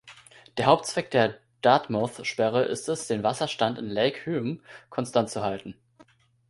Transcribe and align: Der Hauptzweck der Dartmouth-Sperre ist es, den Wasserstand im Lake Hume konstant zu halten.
Der 0.57 0.65
Hauptzweck 0.65 1.11
der 1.11 1.37
Dartmouth-Sperre 1.61 2.63
ist 2.63 2.89
es, 2.89 3.05
den 3.05 3.21
Wasserstand 3.21 3.77
im 3.77 3.85
Lake 3.87 4.25
Hume 4.25 4.57
konstant 4.89 5.29
zu 5.29 5.43
halten. 5.43 5.75